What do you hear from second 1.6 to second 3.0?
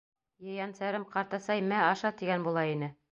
мә аша, тигән була ине.